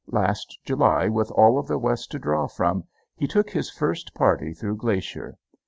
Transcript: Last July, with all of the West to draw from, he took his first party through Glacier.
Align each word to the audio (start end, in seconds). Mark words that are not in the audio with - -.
Last 0.07 0.57
July, 0.65 1.09
with 1.09 1.29
all 1.29 1.59
of 1.59 1.67
the 1.67 1.77
West 1.77 2.09
to 2.09 2.17
draw 2.17 2.47
from, 2.47 2.85
he 3.17 3.27
took 3.27 3.51
his 3.51 3.69
first 3.69 4.15
party 4.15 4.51
through 4.51 4.77
Glacier. 4.77 5.37